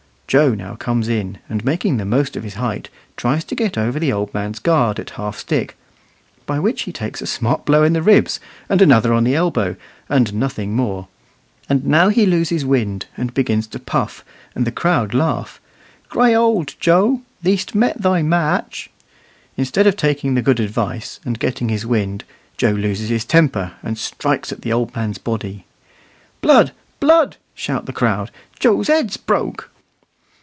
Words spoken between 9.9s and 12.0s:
and nothing more. And